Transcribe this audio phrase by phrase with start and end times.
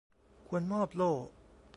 [0.47, 1.13] ควรมอบโล่